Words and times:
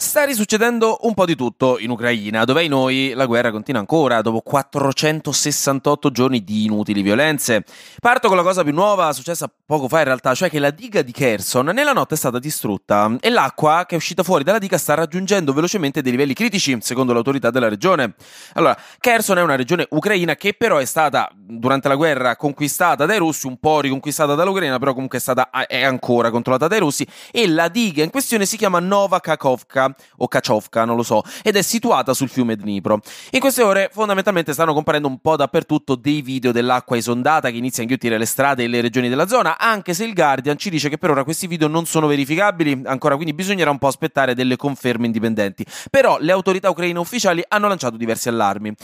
Sta 0.00 0.22
risuccedendo 0.22 0.98
un 1.02 1.14
po' 1.14 1.26
di 1.26 1.34
tutto 1.34 1.76
in 1.76 1.90
Ucraina, 1.90 2.44
dove 2.44 2.60
ai 2.60 2.68
noi 2.68 3.14
la 3.16 3.26
guerra 3.26 3.50
continua 3.50 3.80
ancora, 3.80 4.22
dopo 4.22 4.42
468 4.42 6.12
giorni 6.12 6.44
di 6.44 6.66
inutili 6.66 7.02
violenze. 7.02 7.64
Parto 7.98 8.28
con 8.28 8.36
la 8.36 8.44
cosa 8.44 8.62
più 8.62 8.72
nuova, 8.72 9.12
successa 9.12 9.50
poco 9.66 9.88
fa 9.88 9.98
in 9.98 10.04
realtà, 10.04 10.36
cioè 10.36 10.48
che 10.48 10.60
la 10.60 10.70
diga 10.70 11.02
di 11.02 11.10
Kherson 11.10 11.66
nella 11.74 11.92
notte 11.92 12.14
è 12.14 12.16
stata 12.16 12.38
distrutta 12.38 13.16
e 13.18 13.28
l'acqua 13.28 13.86
che 13.88 13.96
è 13.96 13.98
uscita 13.98 14.22
fuori 14.22 14.44
dalla 14.44 14.60
diga 14.60 14.78
sta 14.78 14.94
raggiungendo 14.94 15.52
velocemente 15.52 16.00
dei 16.00 16.12
livelli 16.12 16.32
critici, 16.32 16.78
secondo 16.80 17.12
l'autorità 17.12 17.50
della 17.50 17.68
regione. 17.68 18.14
Allora, 18.52 18.78
Kherson 19.00 19.38
è 19.38 19.42
una 19.42 19.56
regione 19.56 19.84
ucraina 19.90 20.36
che 20.36 20.54
però 20.54 20.76
è 20.76 20.84
stata, 20.84 21.28
durante 21.34 21.88
la 21.88 21.96
guerra, 21.96 22.36
conquistata 22.36 23.04
dai 23.04 23.18
russi, 23.18 23.48
un 23.48 23.58
po' 23.58 23.80
riconquistata 23.80 24.36
dall'Ucraina, 24.36 24.78
però 24.78 24.92
comunque 24.92 25.18
è, 25.18 25.20
stata, 25.20 25.50
è 25.50 25.82
ancora 25.82 26.30
controllata 26.30 26.68
dai 26.68 26.78
russi, 26.78 27.04
e 27.32 27.48
la 27.48 27.66
diga 27.66 28.04
in 28.04 28.10
questione 28.10 28.46
si 28.46 28.56
chiama 28.56 28.78
Nova 28.78 29.18
Kakovka 29.18 29.86
o 30.18 30.28
Kachovka, 30.28 30.84
non 30.84 30.96
lo 30.96 31.02
so, 31.02 31.22
ed 31.42 31.56
è 31.56 31.62
situata 31.62 32.14
sul 32.14 32.28
fiume 32.28 32.56
Dnipro. 32.56 33.00
In 33.30 33.40
queste 33.40 33.62
ore 33.62 33.90
fondamentalmente 33.92 34.52
stanno 34.52 34.74
comparendo 34.74 35.08
un 35.08 35.18
po' 35.18 35.36
dappertutto 35.36 35.94
dei 35.94 36.22
video 36.22 36.52
dell'acqua 36.52 36.96
esondata 36.96 37.50
che 37.50 37.56
inizia 37.56 37.80
a 37.80 37.82
inghiottire 37.82 38.18
le 38.18 38.26
strade 38.26 38.64
e 38.64 38.68
le 38.68 38.80
regioni 38.80 39.08
della 39.08 39.26
zona, 39.26 39.58
anche 39.58 39.94
se 39.94 40.04
il 40.04 40.14
Guardian 40.14 40.56
ci 40.56 40.70
dice 40.70 40.88
che 40.88 40.98
per 40.98 41.10
ora 41.10 41.24
questi 41.24 41.46
video 41.46 41.68
non 41.68 41.86
sono 41.86 42.06
verificabili, 42.06 42.82
ancora 42.84 43.14
quindi 43.14 43.34
bisognerà 43.34 43.70
un 43.70 43.78
po' 43.78 43.86
aspettare 43.86 44.34
delle 44.34 44.56
conferme 44.56 45.06
indipendenti. 45.06 45.64
Però 45.90 46.18
le 46.20 46.32
autorità 46.32 46.70
ucraine 46.70 46.98
ufficiali 46.98 47.42
hanno 47.48 47.68
lanciato 47.68 47.96
diversi 47.96 48.28
allarmi. 48.28 48.74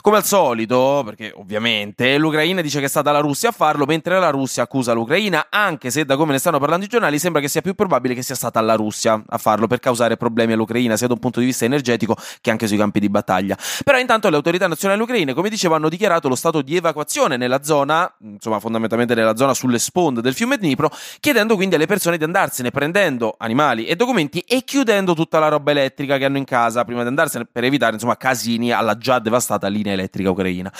Come 0.00 0.16
al 0.16 0.24
solito, 0.24 1.02
perché 1.04 1.32
ovviamente 1.34 2.16
l'Ucraina 2.18 2.60
dice 2.60 2.78
che 2.78 2.86
è 2.86 2.88
stata 2.88 3.10
la 3.10 3.20
Russia 3.20 3.50
a 3.50 3.52
farlo, 3.52 3.84
mentre 3.84 4.18
la 4.18 4.30
Russia 4.30 4.62
accusa 4.62 4.92
l'Ucraina, 4.92 5.46
anche 5.50 5.90
se 5.90 6.04
da 6.04 6.16
come 6.16 6.32
ne 6.32 6.38
stanno 6.38 6.58
parlando 6.58 6.84
i 6.86 6.88
giornali 6.88 7.18
sembra 7.18 7.40
che 7.40 7.48
sia 7.48 7.60
più 7.60 7.74
probabile 7.74 8.14
che 8.14 8.22
sia 8.22 8.34
stata 8.34 8.60
la 8.60 8.74
Russia 8.74 9.22
a 9.26 9.38
farlo 9.38 9.66
per 9.66 9.80
causare 9.80 10.16
problemi 10.16 10.53
all'Ucraina, 10.54 10.96
sia 10.96 11.06
da 11.06 11.14
un 11.14 11.20
punto 11.20 11.40
di 11.40 11.46
vista 11.46 11.64
energetico 11.64 12.16
che 12.40 12.50
anche 12.50 12.66
sui 12.66 12.76
campi 12.76 13.00
di 13.00 13.08
battaglia. 13.08 13.56
Però 13.84 13.98
intanto 13.98 14.28
le 14.28 14.36
autorità 14.36 14.66
nazionali 14.66 15.00
ucraine, 15.00 15.34
come 15.34 15.48
dicevo, 15.48 15.74
hanno 15.74 15.88
dichiarato 15.88 16.28
lo 16.28 16.34
stato 16.34 16.62
di 16.62 16.76
evacuazione 16.76 17.36
nella 17.36 17.62
zona, 17.62 18.12
insomma 18.20 18.60
fondamentalmente 18.60 19.14
nella 19.14 19.36
zona 19.36 19.54
sulle 19.54 19.78
sponde 19.78 20.20
del 20.20 20.34
fiume 20.34 20.56
Dnipro, 20.56 20.90
chiedendo 21.20 21.54
quindi 21.54 21.74
alle 21.74 21.86
persone 21.86 22.16
di 22.16 22.24
andarsene 22.24 22.70
prendendo 22.70 23.34
animali 23.38 23.86
e 23.86 23.96
documenti 23.96 24.40
e 24.40 24.64
chiudendo 24.64 25.14
tutta 25.14 25.38
la 25.38 25.48
roba 25.48 25.70
elettrica 25.70 26.18
che 26.18 26.24
hanno 26.24 26.38
in 26.38 26.44
casa 26.44 26.84
prima 26.84 27.02
di 27.02 27.08
andarsene 27.08 27.46
per 27.50 27.64
evitare 27.64 27.94
insomma 27.94 28.16
casini 28.16 28.72
alla 28.72 28.96
già 28.96 29.18
devastata 29.18 29.68
linea 29.68 29.92
elettrica 29.92 30.30
ucraina. 30.30 30.72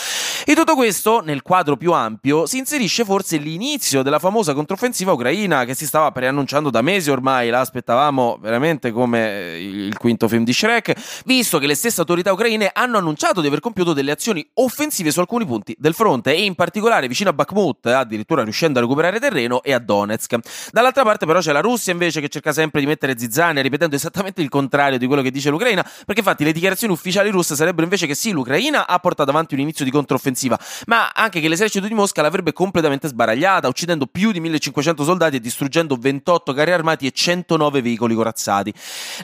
In 0.46 0.54
tutto 0.54 0.74
questo, 0.74 1.20
nel 1.20 1.42
quadro 1.42 1.76
più 1.76 1.92
ampio, 1.92 2.46
si 2.46 2.58
inserisce 2.58 3.04
forse 3.04 3.36
l'inizio 3.36 4.02
della 4.02 4.18
famosa 4.18 4.52
controffensiva 4.52 5.12
ucraina 5.12 5.64
che 5.64 5.74
si 5.74 5.86
stava 5.86 6.10
preannunciando 6.12 6.70
da 6.70 6.82
mesi 6.82 7.10
ormai, 7.10 7.50
la 7.50 7.60
aspettavamo 7.60 8.38
veramente 8.40 8.92
come 8.92 9.56
il 9.64 9.96
quinto 9.96 10.28
film 10.28 10.44
di 10.44 10.52
Shrek, 10.52 11.22
visto 11.24 11.58
che 11.58 11.66
le 11.66 11.74
stesse 11.74 12.00
autorità 12.00 12.32
ucraine 12.32 12.70
hanno 12.72 12.98
annunciato 12.98 13.40
di 13.40 13.46
aver 13.46 13.60
compiuto 13.60 13.92
delle 13.92 14.10
azioni 14.10 14.46
offensive 14.54 15.10
su 15.10 15.20
alcuni 15.20 15.46
punti 15.46 15.74
del 15.78 15.94
fronte 15.94 16.34
e 16.34 16.44
in 16.44 16.54
particolare 16.54 17.08
vicino 17.08 17.30
a 17.30 17.32
Bakhmut, 17.32 17.86
addirittura 17.86 18.42
riuscendo 18.42 18.78
a 18.78 18.82
recuperare 18.82 19.18
terreno, 19.18 19.62
e 19.62 19.72
a 19.72 19.78
Donetsk. 19.78 20.36
Dall'altra 20.70 21.02
parte 21.02 21.26
però 21.26 21.40
c'è 21.40 21.52
la 21.52 21.60
Russia 21.60 21.92
invece 21.92 22.20
che 22.20 22.28
cerca 22.28 22.52
sempre 22.52 22.80
di 22.80 22.86
mettere 22.86 23.18
zizzania 23.18 23.62
ripetendo 23.62 23.96
esattamente 23.96 24.42
il 24.42 24.48
contrario 24.48 24.98
di 24.98 25.06
quello 25.06 25.22
che 25.22 25.30
dice 25.30 25.50
l'Ucraina, 25.50 25.82
perché 25.82 26.20
infatti 26.20 26.44
le 26.44 26.52
dichiarazioni 26.52 26.92
ufficiali 26.92 27.30
russe 27.30 27.54
sarebbero 27.54 27.84
invece 27.84 28.06
che 28.06 28.14
sì, 28.14 28.30
l'Ucraina 28.30 28.86
ha 28.86 28.98
portato 28.98 29.30
avanti 29.30 29.54
un 29.54 29.60
inizio 29.60 29.84
di 29.84 29.90
controffensiva, 29.90 30.58
ma 30.86 31.10
anche 31.10 31.40
che 31.40 31.48
l'esercito 31.48 31.86
di 31.86 31.94
Mosca 31.94 32.22
l'avrebbe 32.22 32.52
completamente 32.52 33.08
sbaragliata, 33.08 33.68
uccidendo 33.68 34.06
più 34.06 34.32
di 34.32 34.40
1500 34.40 35.04
soldati 35.04 35.36
e 35.36 35.40
distruggendo 35.40 35.96
28 35.98 36.52
carri 36.52 36.72
armati 36.72 37.06
e 37.06 37.10
109 37.10 37.82
veicoli 37.82 38.14
corazzati. 38.14 38.72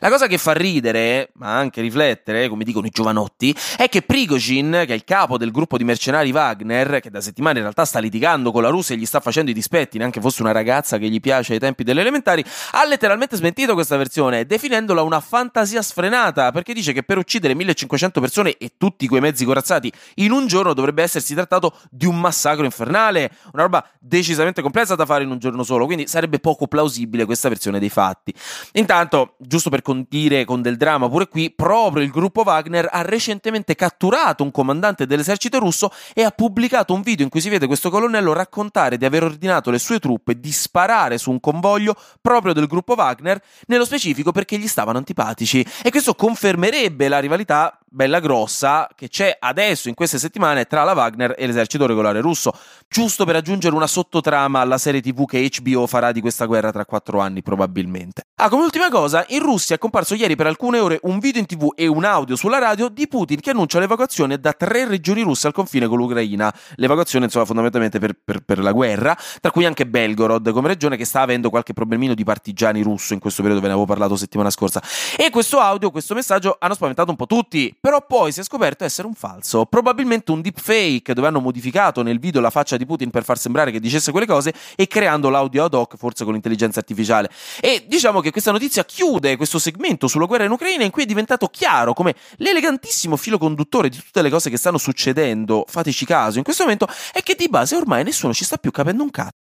La 0.00 0.08
cosa 0.08 0.26
che 0.30 0.38
fa 0.38 0.52
ridere, 0.52 1.30
ma 1.34 1.56
anche 1.56 1.82
riflettere, 1.82 2.48
come 2.48 2.64
dicono 2.64 2.86
i 2.86 2.91
giovanotti, 2.91 3.54
è 3.76 3.88
che 3.88 4.00
Prigozhin, 4.02 4.84
che 4.86 4.92
è 4.92 4.94
il 4.94 5.04
capo 5.04 5.36
del 5.36 5.50
gruppo 5.50 5.76
di 5.76 5.84
mercenari 5.84 6.30
Wagner, 6.30 7.00
che 7.00 7.10
da 7.10 7.20
settimane 7.20 7.56
in 7.56 7.62
realtà 7.64 7.84
sta 7.84 7.98
litigando 7.98 8.52
con 8.52 8.62
la 8.62 8.68
Russia 8.68 8.94
e 8.94 8.98
gli 8.98 9.04
sta 9.04 9.20
facendo 9.20 9.50
i 9.50 9.54
dispetti, 9.54 9.98
neanche 9.98 10.20
fosse 10.20 10.41
una 10.41 10.52
ragazza 10.52 10.96
che 10.96 11.08
gli 11.08 11.20
piace 11.20 11.54
ai 11.54 11.58
tempi 11.58 11.82
delle 11.84 12.00
elementari, 12.00 12.44
ha 12.72 12.86
letteralmente 12.86 13.36
smentito 13.36 13.74
questa 13.74 13.96
versione, 13.96 14.46
definendola 14.46 15.02
una 15.02 15.20
fantasia 15.20 15.82
sfrenata, 15.82 16.52
perché 16.52 16.72
dice 16.72 16.92
che 16.92 17.02
per 17.02 17.18
uccidere 17.18 17.54
1500 17.54 18.20
persone 18.20 18.56
e 18.56 18.72
tutti 18.78 19.06
quei 19.08 19.20
mezzi 19.20 19.44
corazzati 19.44 19.92
in 20.16 20.30
un 20.30 20.47
giorno 20.47 20.72
dovrebbe 20.72 21.02
essersi 21.02 21.34
trattato 21.34 21.76
di 21.91 22.06
un 22.06 22.18
massacro 22.18 22.64
infernale, 22.64 23.32
una 23.52 23.64
roba 23.64 23.84
decisamente 23.98 24.62
complessa 24.62 24.94
da 24.94 25.04
fare 25.04 25.24
in 25.24 25.30
un 25.30 25.38
giorno 25.38 25.64
solo, 25.64 25.86
quindi 25.86 26.06
sarebbe 26.06 26.38
poco 26.38 26.66
plausibile 26.66 27.24
questa 27.24 27.48
versione 27.48 27.78
dei 27.78 27.91
fatti. 27.91 28.32
Intanto, 28.72 29.34
giusto 29.38 29.68
per 29.70 29.82
condire 30.20 30.44
con 30.44 30.60
del 30.60 30.76
dramma 30.76 31.08
pure 31.08 31.28
qui, 31.28 31.50
proprio 31.50 32.03
il 32.04 32.10
gruppo 32.10 32.42
Wagner 32.42 32.88
ha 32.91 33.03
recentemente 33.03 33.75
catturato 33.75 34.42
un 34.42 34.50
comandante 34.50 35.06
dell'esercito 35.06 35.58
russo 35.58 35.91
e 36.12 36.22
ha 36.22 36.31
pubblicato 36.31 36.92
un 36.92 37.00
video 37.00 37.25
in 37.25 37.31
cui 37.31 37.41
si 37.41 37.48
vede 37.48 37.66
questo 37.66 37.88
colonnello 37.88 38.32
raccontare 38.32 38.98
di 38.98 39.04
aver 39.04 39.25
ordinato 39.25 39.70
alle 39.70 39.78
sue 39.78 39.98
truppe 39.98 40.38
di 40.38 40.53
sparare 40.53 41.16
su 41.16 41.30
un 41.30 41.41
convoglio 41.41 41.97
proprio 42.20 42.53
del 42.53 42.66
gruppo 42.66 42.94
Wagner, 42.94 43.41
nello 43.66 43.84
specifico 43.84 44.32
perché 44.32 44.59
gli 44.59 44.69
stavano 44.69 44.98
antipatici. 44.98 45.64
E 45.82 45.91
questo 45.91 46.14
confermerebbe 46.14 47.09
la 47.09 47.19
rivalità 47.19 47.78
bella 47.92 48.20
grossa 48.20 48.88
che 48.94 49.08
c'è 49.08 49.36
adesso 49.38 49.88
in 49.88 49.94
queste 49.94 50.18
settimane 50.18 50.64
tra 50.64 50.84
la 50.84 50.92
Wagner 50.92 51.34
e 51.36 51.46
l'esercito 51.46 51.86
regolare 51.86 52.20
russo, 52.20 52.52
giusto 52.88 53.24
per 53.24 53.36
aggiungere 53.36 53.74
una 53.74 53.88
sottotrama 53.88 54.60
alla 54.60 54.78
serie 54.78 55.00
TV 55.00 55.26
che 55.26 55.50
HBO 55.60 55.86
farà 55.86 56.12
di 56.12 56.20
questa 56.20 56.46
guerra 56.46 56.70
tra 56.70 56.84
quattro 56.84 57.18
anni 57.18 57.42
probabilmente. 57.42 58.22
Ah, 58.36 58.48
come 58.48 58.62
ultima 58.62 58.88
cosa, 58.88 59.24
in 59.28 59.40
Russia 59.40 59.74
è 59.74 59.78
comparso 59.78 60.14
ieri 60.14 60.36
per 60.36 60.46
alcune 60.46 60.78
ore 60.78 61.00
un 61.02 61.18
video 61.18 61.40
in 61.40 61.46
TV 61.46 61.72
e 61.74 61.86
un 61.88 62.04
audio 62.04 62.36
sulla 62.36 62.58
radio 62.58 62.88
di 62.88 63.08
Putin 63.08 63.40
che 63.40 63.50
annuncia 63.50 63.80
l'evacuazione 63.80 64.38
da 64.38 64.52
tre 64.52 64.86
regioni 64.86 65.22
russe 65.22 65.48
al 65.48 65.52
confine 65.52 65.88
con 65.88 65.98
l'Ucraina. 65.98 66.54
L'evacuazione, 66.76 67.24
insomma, 67.24 67.44
fondamentalmente 67.44 67.98
per, 67.98 68.16
per, 68.24 68.40
per 68.40 68.60
la 68.60 68.72
guerra, 68.72 69.16
tra 69.40 69.50
cui 69.50 69.66
anche 69.66 69.86
Belgorod 69.86 70.52
come 70.52 70.68
regione 70.68 70.96
che 70.96 71.04
sta 71.04 71.20
avendo 71.20 71.50
qualche 71.50 71.72
problemino 71.72 72.14
di 72.14 72.24
partigiani 72.24 72.82
russo 72.82 73.14
in 73.14 73.18
questo 73.18 73.42
periodo, 73.42 73.60
ve 73.60 73.68
ne 73.68 73.74
avevo 73.74 73.88
parlato 73.88 74.16
settimana 74.16 74.50
scorsa. 74.50 74.82
E 75.16 75.28
questo 75.30 75.58
audio, 75.58 75.90
questo 75.90 76.14
messaggio 76.14 76.56
hanno 76.58 76.74
spaventato 76.74 77.10
un 77.10 77.16
po' 77.16 77.26
tutti 77.26 77.76
però 77.80 78.04
poi 78.06 78.30
si 78.30 78.41
è 78.41 78.42
scoperto 78.44 78.84
essere 78.84 79.08
un 79.08 79.14
falso, 79.14 79.64
probabilmente 79.64 80.30
un 80.30 80.42
deepfake 80.42 81.14
dove 81.14 81.26
hanno 81.26 81.41
modificato 81.41 82.02
nel 82.02 82.18
video 82.18 82.41
la 82.41 82.50
faccia 82.50 82.76
di 82.76 82.84
Putin 82.84 83.10
per 83.10 83.24
far 83.24 83.38
sembrare 83.38 83.70
che 83.70 83.80
dicesse 83.80 84.10
quelle 84.10 84.26
cose 84.26 84.52
e 84.76 84.86
creando 84.86 85.30
l'audio 85.30 85.64
ad 85.64 85.72
hoc, 85.72 85.96
forse 85.96 86.24
con 86.24 86.34
l'intelligenza 86.34 86.78
artificiale. 86.78 87.30
E 87.60 87.86
diciamo 87.88 88.20
che 88.20 88.30
questa 88.30 88.52
notizia 88.52 88.84
chiude 88.84 89.36
questo 89.36 89.58
segmento 89.58 90.08
sulla 90.08 90.26
guerra 90.26 90.44
in 90.44 90.50
Ucraina 90.50 90.84
in 90.84 90.91
cui 90.91 91.04
è 91.04 91.06
diventato 91.06 91.48
chiaro 91.48 91.94
come 91.94 92.14
l'elegantissimo 92.36 93.16
filo 93.16 93.38
conduttore 93.38 93.88
di 93.88 93.97
tutte 93.97 94.20
le 94.20 94.28
cose 94.28 94.50
che 94.50 94.58
stanno 94.58 94.78
succedendo, 94.78 95.64
fateci 95.66 96.04
caso 96.04 96.36
in 96.36 96.44
questo 96.44 96.64
momento, 96.64 96.86
è 97.12 97.22
che 97.22 97.34
di 97.34 97.48
base 97.48 97.76
ormai 97.76 98.04
nessuno 98.04 98.34
ci 98.34 98.44
sta 98.44 98.58
più 98.58 98.70
capendo 98.70 99.02
un 99.02 99.10
cazzo. 99.10 99.38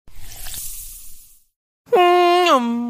Mm, 1.98 2.85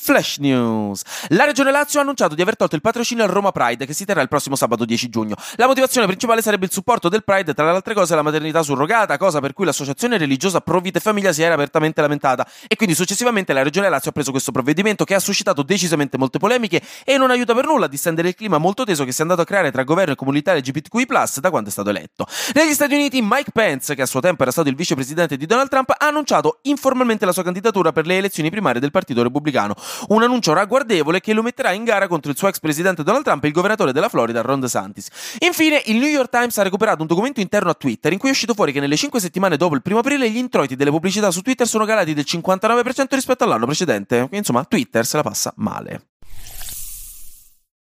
flash 0.00 0.38
News. 0.38 1.02
La 1.28 1.44
Regione 1.44 1.70
Lazio 1.70 1.98
ha 1.98 2.02
annunciato 2.02 2.34
di 2.34 2.42
aver 2.42 2.56
tolto 2.56 2.74
il 2.74 2.80
patrocinio 2.80 3.22
al 3.22 3.30
Roma 3.30 3.52
Pride 3.52 3.84
che 3.84 3.92
si 3.92 4.04
terrà 4.04 4.22
il 4.22 4.28
prossimo 4.28 4.56
sabato 4.56 4.84
10 4.84 5.08
giugno. 5.08 5.36
La 5.56 5.66
motivazione 5.66 6.06
principale 6.06 6.40
sarebbe 6.40 6.64
il 6.64 6.72
supporto 6.72 7.08
del 7.08 7.22
Pride, 7.22 7.52
tra 7.52 7.64
le 7.66 7.72
altre 7.72 7.94
cose 7.94 8.14
la 8.14 8.22
maternità 8.22 8.62
surrogata, 8.62 9.18
cosa 9.18 9.40
per 9.40 9.52
cui 9.52 9.66
l'associazione 9.66 10.16
religiosa 10.16 10.60
Pro 10.60 10.80
Vita 10.80 10.98
e 10.98 11.00
Famiglia 11.00 11.32
si 11.32 11.42
era 11.42 11.54
apertamente 11.54 12.00
lamentata 12.00 12.46
e 12.66 12.76
quindi 12.76 12.94
successivamente 12.94 13.52
la 13.52 13.62
Regione 13.62 13.88
Lazio 13.88 14.10
ha 14.10 14.12
preso 14.12 14.30
questo 14.30 14.52
provvedimento 14.52 15.04
che 15.04 15.14
ha 15.14 15.20
suscitato 15.20 15.62
decisamente 15.62 16.16
molte 16.16 16.38
polemiche 16.38 16.82
e 17.04 17.16
non 17.18 17.30
aiuta 17.30 17.54
per 17.54 17.66
nulla 17.66 17.84
a 17.84 17.88
distendere 17.88 18.28
il 18.28 18.34
clima 18.34 18.58
molto 18.58 18.84
teso 18.84 19.04
che 19.04 19.12
si 19.12 19.18
è 19.18 19.22
andato 19.22 19.42
a 19.42 19.44
creare 19.44 19.70
tra 19.70 19.84
governo 19.84 20.12
e 20.12 20.16
comunità 20.16 20.54
LGBTQI+, 20.54 21.06
da 21.40 21.50
quando 21.50 21.68
è 21.68 21.72
stato 21.72 21.90
eletto. 21.90 22.26
Negli 22.54 22.72
Stati 22.72 22.94
Uniti 22.94 23.20
Mike 23.22 23.50
Pence, 23.52 23.94
che 23.94 24.02
a 24.02 24.06
suo 24.06 24.20
tempo 24.20 24.42
era 24.42 24.50
stato 24.50 24.68
il 24.68 24.74
vicepresidente 24.74 25.36
di 25.36 25.46
Donald 25.46 25.68
Trump, 25.68 25.90
ha 25.90 26.06
annunciato 26.06 26.60
informalmente 26.62 27.26
la 27.26 27.32
sua 27.32 27.42
candidatura 27.42 27.92
per 27.92 28.06
le 28.06 28.16
elezioni 28.16 28.50
primarie 28.50 28.80
del 28.80 28.90
Partito 28.90 29.22
Repubblicano, 29.22 29.74
un 30.08 30.22
annuncio 30.22 30.52
ragguardevole 30.52 31.20
che 31.20 31.32
lo 31.32 31.42
metterà 31.42 31.72
in 31.72 31.84
gara 31.84 32.08
contro 32.08 32.30
il 32.30 32.36
suo 32.36 32.48
ex 32.48 32.58
presidente 32.60 33.02
Donald 33.02 33.24
Trump 33.24 33.44
e 33.44 33.48
il 33.48 33.52
governatore 33.52 33.92
della 33.92 34.08
Florida 34.08 34.40
Ron 34.40 34.60
DeSantis. 34.60 35.08
Infine, 35.40 35.82
il 35.86 35.96
New 35.96 36.08
York 36.08 36.30
Times 36.30 36.56
ha 36.58 36.62
recuperato 36.62 37.02
un 37.02 37.06
documento 37.06 37.40
interno 37.40 37.70
a 37.70 37.74
Twitter 37.74 38.12
in 38.12 38.18
cui 38.18 38.28
è 38.28 38.32
uscito 38.32 38.54
fuori 38.54 38.72
che 38.72 38.80
nelle 38.80 38.96
5 38.96 39.20
settimane 39.20 39.56
dopo 39.56 39.74
il 39.74 39.82
primo 39.82 40.00
aprile 40.00 40.30
gli 40.30 40.36
introiti 40.36 40.76
delle 40.76 40.90
pubblicità 40.90 41.30
su 41.30 41.40
Twitter 41.42 41.66
sono 41.66 41.84
calati 41.84 42.14
del 42.14 42.24
59% 42.26 43.06
rispetto 43.10 43.44
all'anno 43.44 43.66
precedente. 43.66 44.28
Insomma, 44.32 44.64
Twitter 44.64 45.04
se 45.04 45.16
la 45.16 45.22
passa 45.22 45.52
male. 45.56 46.09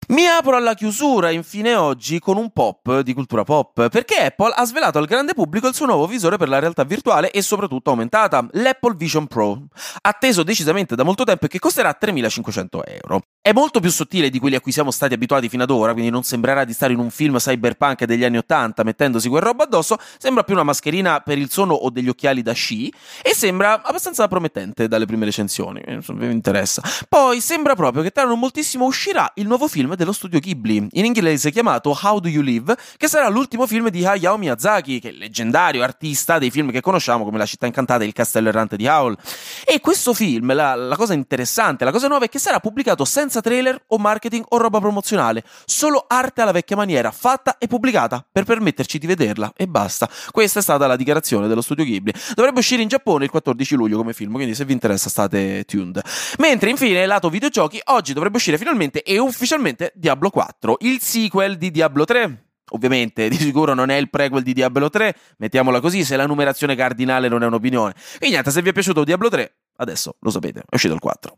Mi 0.10 0.26
apro 0.26 0.56
alla 0.56 0.74
chiusura 0.74 1.32
infine 1.32 1.76
oggi 1.76 2.20
con 2.20 2.38
un 2.38 2.52
pop 2.52 3.02
di 3.02 3.14
cultura 3.14 3.44
pop, 3.44 3.90
perché 3.90 4.16
Apple 4.16 4.54
ha 4.56 4.64
svelato 4.64 5.00
al 5.00 5.06
grande 5.06 5.34
pubblico 5.34 5.68
il 5.68 5.74
suo 5.74 5.86
nuovo 5.86 6.08
visore 6.08 6.38
per 6.38 6.48
la 6.48 6.60
realtà 6.60 6.86
virtuale 6.86 7.30
e 7.30 7.42
soprattutto 7.42 7.90
aumentata, 7.90 8.48
l'Apple 8.52 8.96
Vision 8.96 9.28
Pro, 9.28 9.64
atteso 10.04 10.44
decisamente 10.44 10.96
da 10.96 11.04
molto 11.04 11.26
tempo 11.26 11.44
e 11.44 11.48
che 11.50 11.60
costerà 11.60 11.92
3500 11.92 12.86
euro. 12.86 13.22
È 13.48 13.54
molto 13.54 13.80
più 13.80 13.92
sottile 13.92 14.30
di 14.30 14.40
quelli 14.40 14.58
a 14.58 14.60
cui 14.60 14.74
siamo 14.74 14.92
stati 14.92 15.14
abituati 15.14 15.48
fino 15.48 15.64
ad 15.64 15.70
ora, 15.70 15.94
quindi 15.94 16.12
non 16.12 16.22
sembrerà 16.24 16.66
di 16.66 16.74
stare 16.74 16.92
in 16.92 17.00
un 17.00 17.10
film 17.10 17.38
cyberpunk 17.38 18.04
degli 18.04 18.26
anni 18.26 18.36
80 18.40 18.84
mettendosi 18.84 19.30
quel 19.30 19.42
robo 19.42 19.64
addosso, 19.64 19.98
sembra 20.18 20.44
più 20.44 20.54
una 20.54 20.64
mascherina 20.64 21.22
per 21.22 21.38
il 21.38 21.50
sonno 21.50 21.74
o 21.74 21.90
degli 21.90 22.10
occhiali 22.10 22.42
da 22.42 22.52
sci 22.52 22.94
e 23.22 23.34
sembra 23.34 23.82
abbastanza 23.84 24.28
promettente 24.28 24.90
dalle 24.90 25.06
prime 25.06 25.24
recensioni, 25.24 25.82
mi 26.10 26.30
interessa. 26.30 26.82
Poi 27.08 27.40
sembra 27.40 27.74
proprio 27.74 28.04
che 28.04 28.12
tra 28.12 28.26
non 28.26 28.38
moltissimo 28.38 28.84
uscirà 28.84 29.32
il 29.36 29.48
nuovo 29.48 29.70
film 29.70 29.96
dello 29.96 30.12
studio 30.12 30.40
Ghibli, 30.40 30.86
in 30.92 31.06
inglese 31.06 31.50
chiamato 31.50 31.98
How 32.04 32.20
Do 32.20 32.28
You 32.28 32.44
Live, 32.44 32.76
che 32.98 33.08
sarà 33.08 33.30
l'ultimo 33.30 33.66
film 33.66 33.88
di 33.88 34.06
Hayao 34.06 34.36
Miyazaki, 34.36 35.00
che 35.00 35.08
è 35.08 35.12
il 35.12 35.20
leggendario 35.20 35.84
artista 35.84 36.38
dei 36.38 36.52
film 36.52 36.70
che 36.70 36.82
conosciamo 36.82 37.24
come 37.24 37.38
La 37.38 37.46
città 37.46 37.66
incantata 37.66 38.04
e 38.04 38.08
Il 38.08 38.14
castello 38.14 38.50
errante 38.50 38.76
di 38.76 38.88
Howl. 38.88 39.16
E 39.64 39.80
questo 39.80 40.14
film, 40.14 40.54
la, 40.54 40.76
la 40.76 40.98
cosa 40.98 41.14
interessante, 41.14 41.86
la 41.86 41.94
cosa 41.94 42.10
nuova 42.10 42.26
è 42.26 42.28
che 42.28 42.40
sarà 42.40 42.60
pubblicato 42.60 43.06
senza 43.06 43.36
senza 43.38 43.42
trailer 43.42 43.82
o 43.88 43.98
marketing 43.98 44.44
o 44.50 44.58
roba 44.58 44.80
promozionale, 44.80 45.44
solo 45.66 46.06
arte 46.08 46.42
alla 46.42 46.52
vecchia 46.52 46.76
maniera, 46.76 47.12
fatta 47.12 47.58
e 47.58 47.68
pubblicata 47.68 48.26
per 48.30 48.44
permetterci 48.44 48.98
di 48.98 49.08
vederla 49.08 49.54
e 49.56 49.68
basta. 49.68 50.10
Questa 50.32 50.60
è 50.60 50.62
stata 50.62 50.88
la 50.88 50.96
dichiarazione 50.96 51.48
dello 51.48 51.62
studio 51.62 51.84
Ghibli. 51.84 52.14
Dovrebbe 52.34 52.60
uscire 52.60 52.82
in 52.82 52.88
Giappone 52.88 53.26
il 53.26 53.30
14 53.30 53.76
luglio 53.76 53.98
come 53.98 54.14
film, 54.14 54.34
quindi 54.34 54.56
se 54.56 54.66
vi 54.66 54.74
interessa 54.74 55.10
state 55.10 55.64
tuned. 55.66 56.02
Mentre 56.40 56.70
infine, 56.70 57.06
lato 57.06 57.30
videogiochi, 57.30 57.80
oggi 57.86 58.14
dovrebbe 58.14 58.38
uscire 58.38 58.58
finalmente 58.58 59.04
e 59.04 59.20
ufficialmente 59.20 59.92
Diablo 59.96 60.30
4, 60.30 60.78
il 60.82 61.00
sequel 61.02 61.58
di 61.58 61.72
Diablo 61.72 62.06
3. 62.06 62.44
Ovviamente, 62.72 63.30
di 63.30 63.38
sicuro 63.38 63.74
non 63.74 63.90
è 63.90 63.96
il 63.96 64.10
prequel 64.10 64.44
di 64.44 64.52
Diablo 64.52 64.90
3, 64.90 65.16
mettiamola 65.38 65.80
così, 65.80 66.04
se 66.04 66.18
la 66.18 66.26
numerazione 66.26 66.76
cardinale 66.76 67.30
non 67.30 67.42
è 67.42 67.46
un'opinione. 67.46 67.94
Quindi 68.18 68.32
niente, 68.32 68.52
se 68.52 68.62
vi 68.62 68.70
è 68.70 68.74
piaciuto 68.74 69.06
Diablo 69.06 69.30
3, 69.30 69.56
adesso 69.78 70.18
lo 70.20 70.30
sapete, 70.30 70.60
è 70.60 70.76
uscito 70.76 70.94
il 70.94 71.00
4. 71.00 71.38